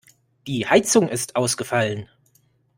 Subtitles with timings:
[0.47, 2.09] Die Heizung ist ausgefallen.